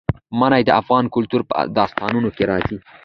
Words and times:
منی 0.39 0.61
د 0.65 0.69
افغان 0.81 1.05
کلتور 1.15 1.41
په 1.49 1.55
داستانونو 1.77 2.29
کې 2.35 2.43
راځي. 2.51 2.77